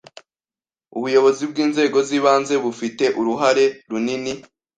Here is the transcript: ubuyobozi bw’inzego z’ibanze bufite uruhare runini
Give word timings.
ubuyobozi 0.97 1.43
bw’inzego 1.51 1.97
z’ibanze 2.07 2.53
bufite 2.63 3.05
uruhare 3.19 3.65
runini 3.89 4.33